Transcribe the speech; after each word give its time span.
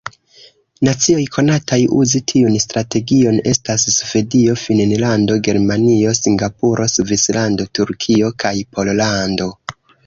Nacioj 0.87 1.25
konataj 1.35 1.77
uzi 1.97 2.21
tiun 2.31 2.55
strategion 2.63 3.37
estas 3.53 3.87
Svedio, 3.97 4.57
Finnlando, 4.63 5.39
Germanio, 5.51 6.19
Singapuro, 6.23 6.91
Svislando, 6.97 7.71
Turkio 7.81 8.35
kaj 8.45 8.59
Pollando. 8.77 9.55